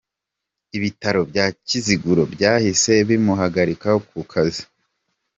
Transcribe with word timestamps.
Ibitaro 0.77 1.21
bya 1.31 1.45
Kiziguro 1.67 2.23
byahise 2.33 2.91
bimuhagarika 3.07 3.89
ku 4.09 4.21
kazi. 4.31 4.63